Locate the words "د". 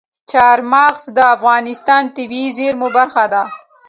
1.17-1.17, 2.07-2.13